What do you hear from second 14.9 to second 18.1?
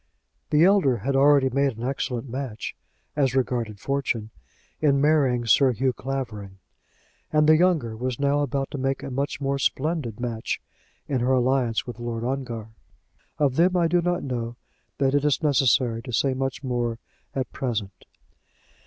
that it is necessary to say much more at present.